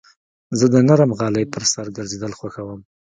زه 0.59 0.65
د 0.73 0.75
نرم 0.87 1.11
غالۍ 1.19 1.45
پر 1.53 1.63
سر 1.71 1.85
ګرځېدل 1.97 2.31
خوښوم. 2.39 2.81